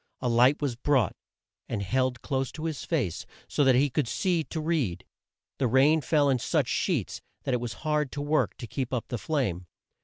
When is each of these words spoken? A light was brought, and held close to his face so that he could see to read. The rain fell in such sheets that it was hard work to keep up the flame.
A 0.19 0.27
light 0.27 0.63
was 0.63 0.75
brought, 0.75 1.15
and 1.69 1.83
held 1.83 2.23
close 2.23 2.51
to 2.53 2.65
his 2.65 2.83
face 2.85 3.23
so 3.47 3.63
that 3.63 3.75
he 3.75 3.91
could 3.91 4.07
see 4.07 4.43
to 4.45 4.59
read. 4.59 5.05
The 5.59 5.67
rain 5.67 6.01
fell 6.01 6.27
in 6.27 6.39
such 6.39 6.67
sheets 6.69 7.21
that 7.43 7.53
it 7.53 7.61
was 7.61 7.73
hard 7.85 8.17
work 8.17 8.57
to 8.57 8.65
keep 8.65 8.95
up 8.95 9.09
the 9.09 9.19
flame. 9.19 9.67